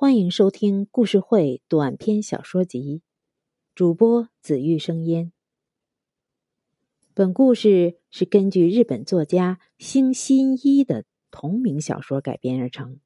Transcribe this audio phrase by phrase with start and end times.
[0.00, 3.02] 欢迎收听故事会短篇小说集，
[3.74, 5.30] 主播紫玉生烟。
[7.12, 12.98] 本故事是根据日本作家星新一的同名小说改编而成。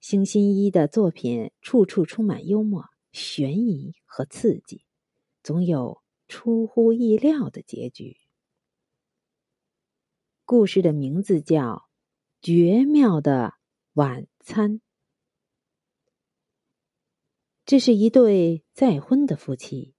[0.00, 4.86] 星新一的作品处处充满幽默、悬疑和刺激，
[5.42, 8.16] 总有出乎意料的结局。
[10.46, 11.62] 故事的名字叫
[12.40, 13.52] 《绝妙的
[13.92, 14.78] 晚餐》。
[17.66, 19.92] 这是一对再婚的夫妻。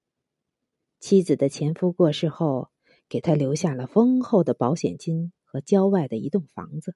[1.02, 2.72] 妻子的前夫过世后，
[3.10, 6.96] 给他留下了丰厚的保险金和郊外的一栋房子。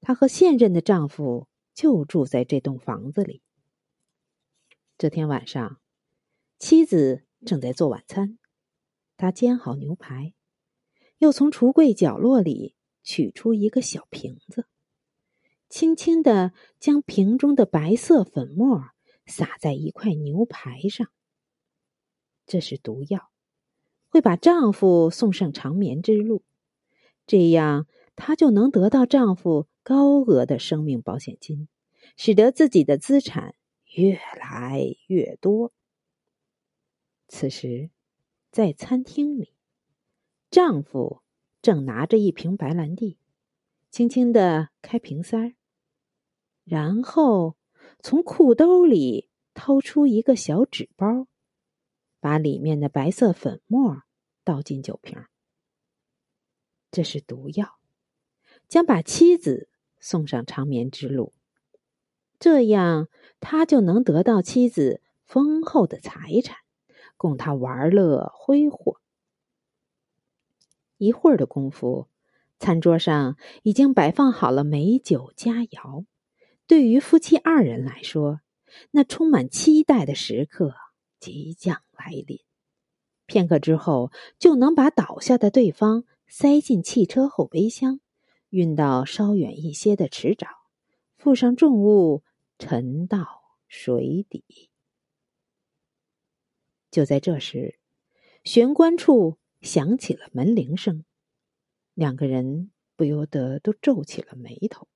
[0.00, 3.42] 她和现任的丈夫就住在这栋房子里。
[4.96, 5.80] 这天晚上，
[6.60, 8.38] 妻子正在做晚餐，
[9.16, 10.34] 她煎好牛排，
[11.18, 14.68] 又从橱柜角落里取出一个小瓶子，
[15.68, 18.90] 轻轻的将瓶中的白色粉末。
[19.28, 21.08] 撒在一块牛排上，
[22.46, 23.30] 这是毒药，
[24.08, 26.42] 会把丈夫送上长眠之路。
[27.26, 31.68] 这样，她就能得到丈夫高额的生命保险金，
[32.16, 33.54] 使得自己的资产
[33.94, 35.74] 越来越多。
[37.28, 37.90] 此时，
[38.50, 39.52] 在餐厅里，
[40.50, 41.20] 丈夫
[41.60, 43.18] 正拿着一瓶白兰地，
[43.90, 45.54] 轻轻的开瓶塞儿，
[46.64, 47.57] 然后。
[48.00, 51.26] 从裤兜里掏出一个小纸包，
[52.20, 54.02] 把里面的白色粉末
[54.44, 55.24] 倒进酒瓶。
[56.90, 57.78] 这是毒药，
[58.68, 61.34] 将把妻子送上长眠之路。
[62.38, 63.08] 这样，
[63.40, 66.56] 他就能得到妻子丰厚的财产，
[67.16, 69.00] 供他玩乐挥霍。
[70.98, 72.08] 一会儿的功夫，
[72.58, 76.06] 餐桌上已经摆放好了美酒佳肴。
[76.68, 78.42] 对于夫妻二人来说，
[78.90, 80.74] 那充满期待的时刻
[81.18, 82.40] 即将来临。
[83.24, 88.00] 片刻之后，就能把倒下的对方塞进汽车后备箱，
[88.50, 90.46] 运到稍远一些的池沼，
[91.16, 92.22] 附上重物，
[92.58, 94.68] 沉到水底。
[96.90, 97.78] 就在这时，
[98.44, 101.06] 玄关处响起了门铃声，
[101.94, 104.86] 两个人不由得都皱起了眉头。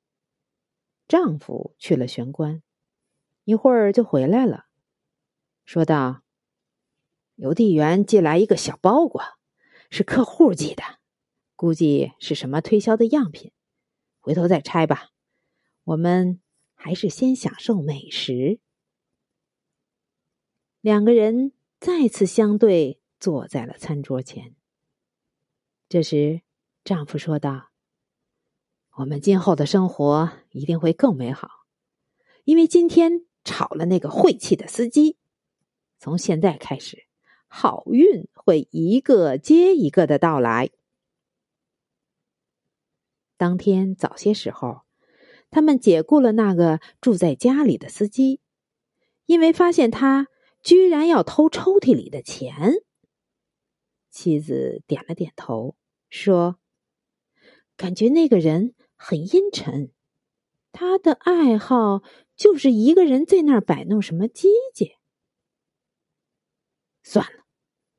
[1.09, 2.63] 丈夫去了玄关，
[3.45, 4.67] 一会儿就回来了，
[5.65, 6.23] 说道
[7.37, 9.23] ：“邮递员寄来一个小包裹，
[9.91, 10.83] 是客户寄的，
[11.57, 13.53] 估计是什么推销的样品，
[14.21, 15.11] 回头再拆吧。
[15.85, 16.41] 我们
[16.75, 18.61] 还是先享受美食。”
[20.81, 24.55] 两个人再次相对坐在了餐桌前。
[25.89, 26.43] 这时，
[26.85, 27.72] 丈夫说道。
[28.95, 31.49] 我们今后的生活一定会更美好，
[32.45, 35.17] 因为今天炒了那个晦气的司机。
[35.99, 37.07] 从现在开始，
[37.47, 40.71] 好运会一个接一个的到来。
[43.39, 44.83] 当天早些时候，
[45.51, 48.41] 他们解雇了那个住在家里的司机，
[49.25, 50.29] 因为发现他
[50.63, 52.75] 居然要偷抽屉里的钱。
[54.11, 55.77] 妻子点了点头，
[56.11, 56.59] 说
[57.77, 58.75] ：“感觉那个人。”
[59.05, 59.91] 很阴沉，
[60.71, 62.05] 他的爱好
[62.37, 64.93] 就是一个人在那儿摆弄什么机械。
[67.03, 67.43] 算了，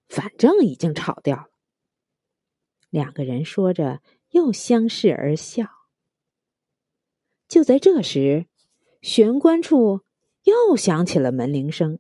[0.08, 1.50] 反正已经吵掉了。
[2.90, 5.68] 两个人说着，又相视而笑。
[7.50, 8.48] 就在这时，
[9.02, 10.06] 玄关处
[10.44, 12.00] 又响起了门铃声，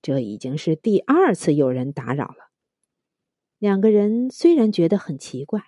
[0.00, 2.50] 这已经是第二次有人打扰了。
[3.58, 5.64] 两个人虽然觉得很奇怪，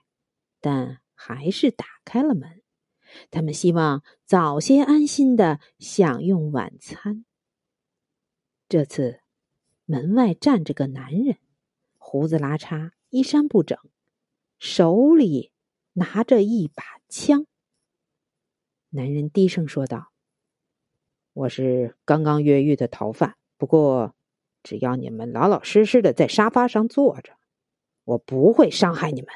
[0.62, 1.02] 但。
[1.20, 2.62] 还是打开了门，
[3.32, 7.24] 他们希望早些安心的享用晚餐。
[8.68, 9.20] 这次，
[9.84, 11.38] 门外站着个男人，
[11.96, 13.76] 胡子拉碴，衣衫不整，
[14.60, 15.50] 手里
[15.94, 17.46] 拿着一把枪。
[18.90, 20.12] 男人低声说道
[21.34, 24.14] ：“我是刚刚越狱的逃犯，不过
[24.62, 27.36] 只要你们老老实实的在沙发上坐着，
[28.04, 29.28] 我不会伤害你们。”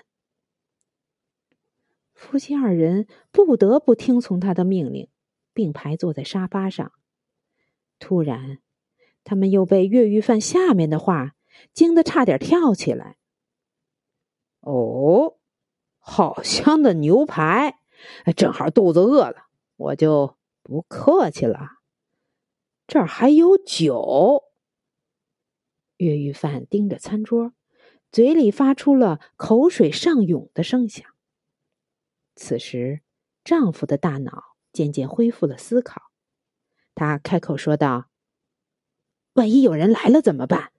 [2.23, 5.09] 夫妻二人不得不听从他的命令，
[5.53, 6.93] 并排坐在沙发上。
[7.99, 8.61] 突然，
[9.25, 11.35] 他们又被越狱犯下面的话
[11.73, 13.17] 惊得差点跳起来。
[14.63, 15.37] “哦，
[15.99, 17.81] 好香的牛排！
[18.37, 21.81] 正好肚子饿了，我就不客气了。
[22.87, 24.45] 这儿还有酒。”
[25.99, 27.53] 越狱犯盯着餐桌，
[28.13, 31.12] 嘴里发出了口水上涌的声响。
[32.35, 33.03] 此时，
[33.45, 36.03] 丈夫的大脑渐渐恢复了思考，
[36.95, 38.09] 他开口说道
[39.35, 40.73] ：“万一有人来了怎么办？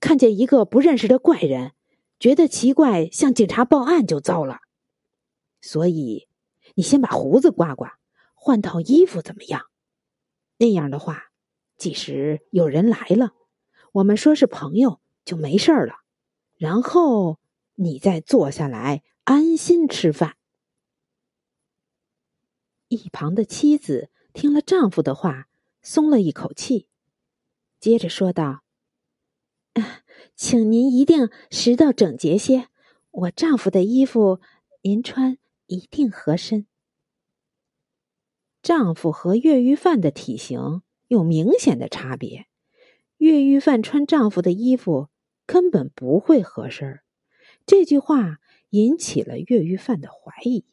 [0.00, 1.72] 看见一个不认识的怪人，
[2.18, 4.60] 觉得奇怪，向警察报案就糟了。
[5.60, 6.28] 所以，
[6.74, 7.98] 你先把胡子刮刮，
[8.34, 9.66] 换套衣服，怎么样？
[10.58, 11.24] 那样的话，
[11.76, 13.32] 即使有人来了，
[13.92, 15.96] 我们说是朋友就没事了。
[16.56, 17.38] 然后
[17.74, 20.35] 你再坐下来，安心吃饭。”
[22.88, 25.48] 一旁的妻子听了丈夫的话，
[25.82, 26.86] 松了一口气，
[27.80, 28.62] 接着说道
[30.36, 32.68] ：“请您一定拾到整洁些，
[33.10, 34.40] 我丈夫的衣服
[34.82, 36.66] 您穿一定合身。”
[38.62, 42.46] 丈夫和越狱犯的体型有明显的差别，
[43.16, 45.08] 越狱犯穿丈夫的衣服
[45.44, 47.00] 根本不会合身。
[47.64, 48.38] 这句话
[48.70, 50.64] 引起了越狱犯的怀疑。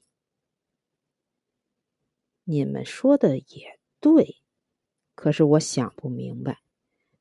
[2.45, 4.37] 你们说的也对，
[5.15, 6.59] 可是我想不明白，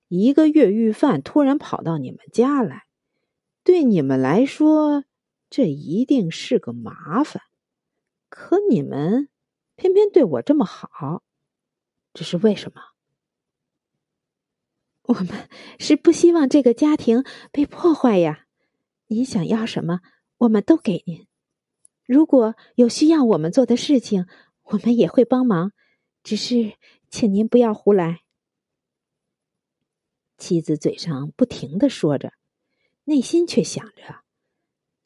[0.09, 2.85] 一个越狱犯突然跑到你们家来，
[3.63, 5.05] 对你们来说，
[5.49, 7.43] 这一定是个麻烦。
[8.29, 9.29] 可你们
[9.77, 11.23] 偏偏对我这么好，
[12.15, 12.83] 这是为什么？
[15.03, 15.49] 我们
[15.79, 18.47] 是不希望这个家庭被破坏呀。
[19.09, 20.01] 您想要什么，
[20.39, 21.27] 我们都给您。
[22.07, 24.27] 如果有需要我们做的事情，
[24.73, 25.73] 我们也会帮忙，
[26.23, 26.79] 只是
[27.11, 28.23] 请您不要胡来。
[30.39, 32.33] 妻子嘴上不停的说着，
[33.05, 34.23] 内心却想着：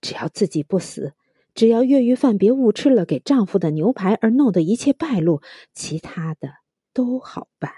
[0.00, 1.14] 只要自己不死，
[1.52, 5.42] 只要越狱犯别误吃了给丈夫的牛排而弄得一切败露，
[5.74, 6.54] 其他的
[6.92, 7.72] 都好办。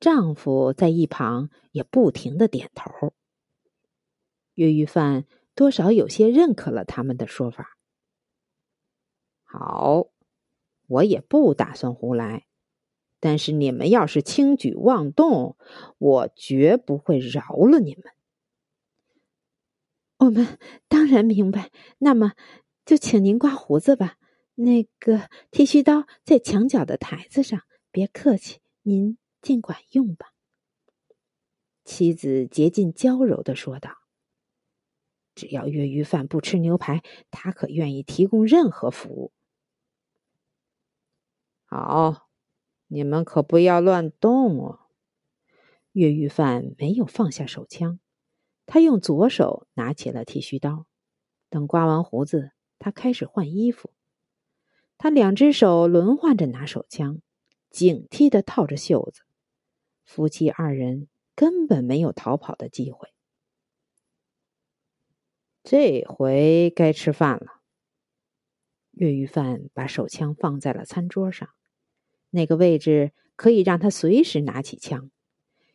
[0.00, 3.14] 丈夫在一旁也不停的点头。
[4.52, 5.24] 越狱犯
[5.54, 7.78] 多少有些认可了他们的说法。
[9.52, 10.06] 好，
[10.86, 12.46] 我也不打算胡来，
[13.18, 15.56] 但是你们要是轻举妄动，
[15.98, 18.04] 我绝不会饶了你们。
[20.18, 20.56] 我们
[20.86, 22.34] 当然明白，那么
[22.84, 24.18] 就请您刮胡子吧。
[24.54, 27.60] 那个剃须刀在墙角的台子上，
[27.90, 30.32] 别客气，您尽管用吧。
[31.84, 33.96] 妻子竭尽娇柔的说道
[35.34, 37.02] ：“只要越狱犯不吃牛排，
[37.32, 39.32] 他可愿意提供任何服务。”
[41.72, 42.28] 好，
[42.88, 44.80] 你们可不要乱动哦。
[45.92, 48.00] 越狱犯没有放下手枪，
[48.66, 50.86] 他用左手拿起了剃须刀。
[51.48, 52.50] 等刮完胡子，
[52.80, 53.92] 他开始换衣服。
[54.98, 57.22] 他两只手轮换着拿手枪，
[57.70, 59.22] 警惕的套着袖子。
[60.04, 63.14] 夫妻二人根本没有逃跑的机会。
[65.62, 67.60] 这回该吃饭了。
[68.90, 71.48] 越狱犯把手枪放在了餐桌上。
[72.30, 75.10] 那个位置可以让他随时拿起枪，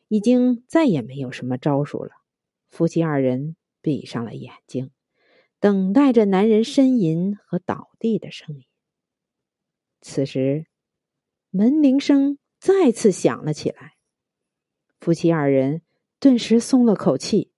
[0.08, 2.12] 已经再也没有什么招数了。
[2.68, 4.92] 夫妻二人闭上了眼睛，
[5.60, 8.66] 等待着男人呻吟和倒地的声音。
[10.02, 10.68] 此时，
[11.50, 13.96] 门铃声再次响了起来，
[15.00, 15.82] 夫妻二人
[16.20, 17.52] 顿时松了口气，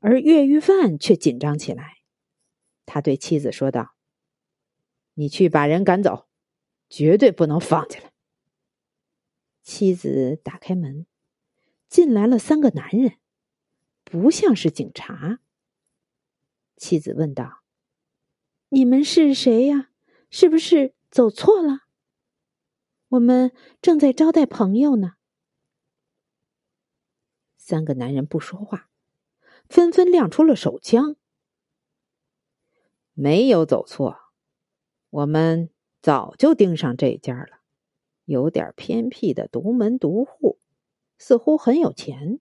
[0.00, 1.98] 而越狱犯却紧张起来。
[2.86, 3.94] 他对妻子说道
[5.14, 6.28] ：“你去把人赶走，
[6.88, 8.10] 绝对不能放进来。”
[9.62, 11.06] 妻子打开门，
[11.88, 13.18] 进来了三个男人，
[14.04, 15.40] 不像是警察。
[16.76, 17.62] 妻子问道
[18.70, 19.90] ：“你们是谁呀？
[20.30, 21.82] 是不是走错了？
[23.08, 25.14] 我们正在招待朋友呢。”
[27.56, 28.90] 三个男人不说话，
[29.68, 31.16] 纷纷亮出了手枪。
[33.14, 34.18] 没有走错，
[35.10, 37.61] 我们早就盯上这家了。
[38.32, 40.58] 有点偏僻的独门独户，
[41.18, 42.40] 似乎很有钱。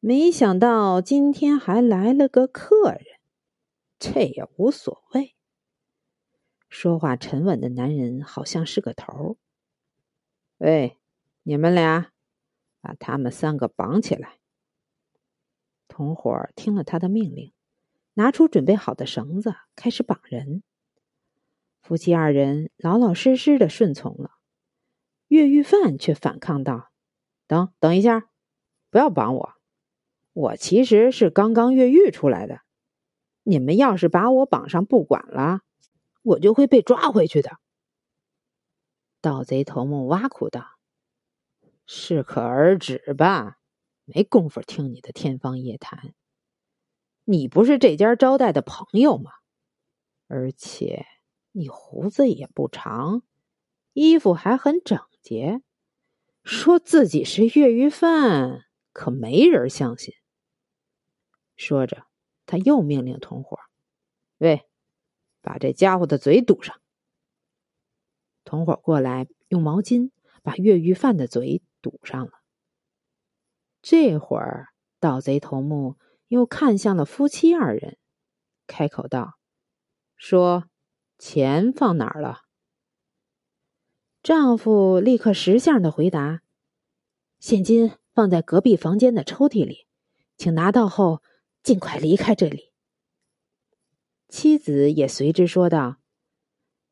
[0.00, 3.04] 没想到今天还来了个客人，
[3.98, 5.34] 这也无所谓。
[6.70, 9.36] 说话沉稳的男人好像是个头。
[10.56, 10.96] 喂，
[11.42, 12.12] 你们俩，
[12.80, 14.38] 把他们三个绑起来。
[15.88, 17.52] 同伙听了他的命令，
[18.14, 20.62] 拿出准备好的绳子，开始绑人。
[21.82, 24.35] 夫妻二人老老实实的顺从了。
[25.28, 26.92] 越狱犯却反抗道
[27.48, 28.30] ：“等等一下，
[28.90, 29.54] 不要绑我！
[30.32, 32.60] 我其实是刚刚越狱出来的。
[33.42, 35.62] 你们要是把我绑上不管了，
[36.22, 37.58] 我就会被抓回去的。”
[39.20, 40.78] 盗贼头目挖苦道
[41.86, 43.58] ：“适可而止吧，
[44.04, 46.14] 没工夫听你的天方夜谭。
[47.24, 49.32] 你不是这家招待的朋友吗？
[50.28, 51.06] 而且
[51.50, 53.22] 你胡子也不长，
[53.92, 55.60] 衣服还很整。”节，
[56.44, 60.14] 说自己是越狱犯，可没人相信。
[61.56, 62.06] 说着，
[62.46, 63.58] 他又命令同伙
[64.38, 64.68] ：“喂，
[65.40, 66.80] 把这家伙的嘴堵上。”
[68.46, 70.12] 同伙过来，用毛巾
[70.44, 72.30] 把越狱犯的嘴堵上了。
[73.82, 74.68] 这会儿，
[75.00, 75.96] 盗贼头目
[76.28, 77.98] 又看向了夫妻二人，
[78.68, 79.32] 开口道
[80.14, 80.70] ：“说，
[81.18, 82.42] 钱放哪儿了？”
[84.26, 86.42] 丈夫立刻识相的回答
[87.38, 89.86] ：“现金放在隔壁房间的抽屉里，
[90.36, 91.22] 请拿到后
[91.62, 92.72] 尽快离开这里。”
[94.28, 95.98] 妻子也随之说道。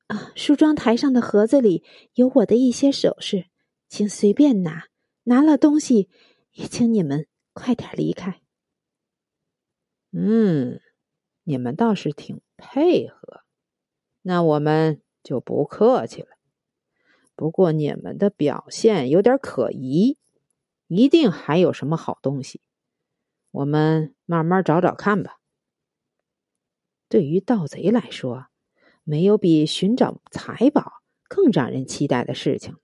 [0.06, 3.46] 啊，梳妆台上的盒子里有我的一些首饰，
[3.88, 4.84] 请随便拿。
[5.24, 6.08] 拿了东西，
[6.52, 8.42] 也请你们快点离开。
[10.12, 10.80] 嗯，
[11.42, 13.40] 你们倒是挺配合，
[14.22, 16.28] 那我们就不客气了。
[17.36, 20.18] 不过你们的表现有点可疑，
[20.88, 22.60] 一定还有什么好东西，
[23.50, 25.40] 我们慢慢找找看吧。
[27.08, 28.46] 对于盗贼来说。
[29.06, 32.78] 没有比寻找财宝更让人期待的事情。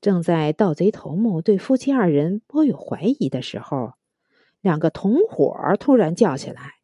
[0.00, 3.94] 正在盗贼头目对夫妻二人颇有怀疑的时候，
[4.60, 6.74] 两个同伙突然叫起来：“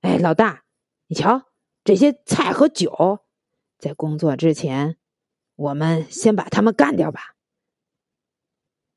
[0.00, 0.64] 哎，老大，
[1.08, 1.50] 你瞧
[1.84, 3.25] 这些菜和酒，
[3.78, 4.96] 在工作之前，
[5.54, 7.36] 我们先把他们干掉吧。”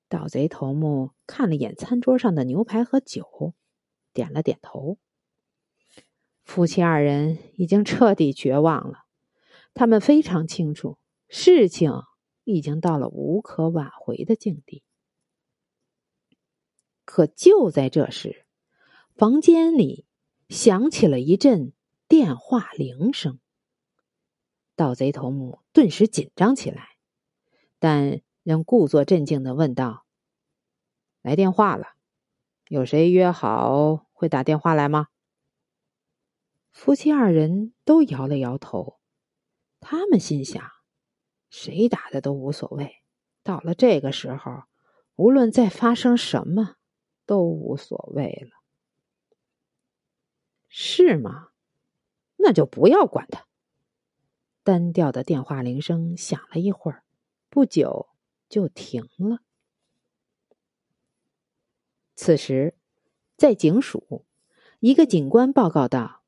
[0.10, 3.54] 盗贼头目看了眼餐桌上的牛排和酒，
[4.12, 4.98] 点了点头。
[6.44, 9.06] 夫妻二人已经彻底绝望了，
[9.76, 11.92] 他们非常清楚，事情
[12.44, 14.82] 已经到了无可挽回的境地。
[17.06, 18.48] 可就在这时，
[19.14, 20.08] 房间里
[20.50, 21.74] 响起了一阵
[22.08, 23.40] 电话铃声。
[24.80, 26.92] 盗贼头目顿时紧张起来，
[27.80, 30.06] 但仍故作镇静的问道
[31.22, 31.96] ：“来电话了，
[32.70, 35.10] 有谁约好会打电话来吗？”
[36.72, 39.02] 夫妻二人都摇了摇头，
[39.82, 40.64] 他们心想：
[41.50, 43.04] 谁打的都无所谓。
[43.44, 44.64] 到了这个时候，
[45.16, 46.78] 无论再发生什么，
[47.26, 48.62] 都无所谓了，
[50.70, 51.50] 是吗？
[52.38, 53.49] 那就不要管他。
[54.70, 57.04] 单调的电话铃声响了一会儿，
[57.50, 58.08] 不久
[58.48, 59.40] 就停了。
[62.14, 62.78] 此时，
[63.36, 64.28] 在警署，
[64.80, 66.22] 一个警官报告道。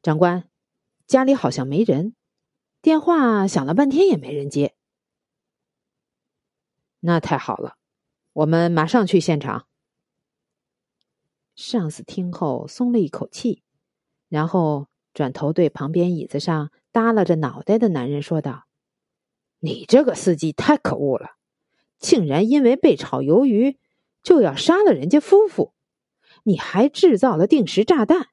[0.00, 0.48] 长官，
[1.08, 2.14] 家里好像没人，
[2.80, 4.76] 电话响了半天也没人接。
[7.00, 7.76] 那太好了，
[8.34, 9.66] 我们马上去现场。
[11.56, 13.64] 上司听后松了一口气，
[14.28, 18.66] 然后转头对旁边椅子上耷拉着脑袋的男人说道
[19.60, 21.30] ：“你这个司机太可恶了，
[21.98, 23.78] 竟然因为被炒鱿鱼
[24.22, 25.72] 就要杀了人家夫妇，
[26.42, 28.28] 你还制造了定时炸弹。”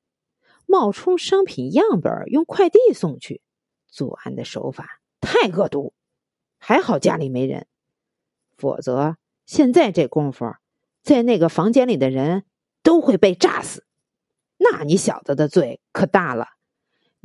[0.70, 3.42] 冒充商品样本用快递送去，
[3.88, 5.94] 作案的手法太恶毒。
[6.58, 7.68] 还好家里没人，
[8.58, 10.56] 否则现在这功夫，
[11.02, 12.44] 在那个房间里的人
[12.84, 13.86] 都会被炸死。
[14.58, 16.48] 那你小子的罪可大了，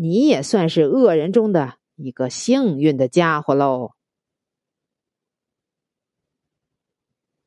[0.02, 3.92] 你也算是恶人中的一个幸运的家伙喽。